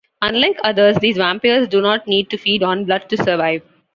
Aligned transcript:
Unlike 0.23 0.57
others, 0.63 0.97
these 0.97 1.17
vampires 1.17 1.67
do 1.67 1.79
not 1.79 2.07
need 2.07 2.31
to 2.31 2.37
feed 2.39 2.63
on 2.63 2.85
blood 2.85 3.07
to 3.09 3.17
survive. 3.17 3.61